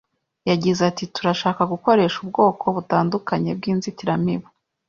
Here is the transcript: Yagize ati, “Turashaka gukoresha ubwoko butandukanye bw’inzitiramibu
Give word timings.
Yagize 0.49 0.81
ati, 0.89 1.03
“Turashaka 1.15 1.61
gukoresha 1.71 2.17
ubwoko 2.23 2.63
butandukanye 2.75 3.49
bw’inzitiramibu 3.57 4.47